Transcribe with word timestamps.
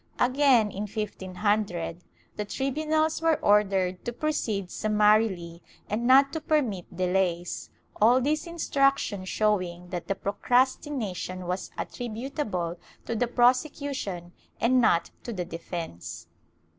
Again, 0.17 0.71
in 0.71 0.87
1500, 0.87 1.99
the 2.35 2.43
tribunals 2.43 3.21
were 3.21 3.35
ordered 3.35 4.03
to 4.03 4.11
proceed 4.11 4.71
summarily 4.71 5.61
and 5.87 6.07
not 6.07 6.33
to 6.33 6.41
permit 6.41 6.97
delays— 6.97 7.69
all 8.01 8.19
these 8.19 8.47
instructions 8.47 9.29
showing 9.29 9.89
that 9.89 10.07
the 10.07 10.15
pro 10.15 10.33
crastination 10.33 11.45
was 11.45 11.69
attributable 11.77 12.79
to 13.05 13.15
the 13.15 13.27
prosecution 13.27 14.31
and 14.59 14.81
not 14.81 15.11
to 15.21 15.31
the 15.31 15.45
defence. 15.45 16.25